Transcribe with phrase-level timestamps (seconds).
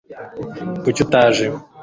[0.83, 1.45] kuki utaje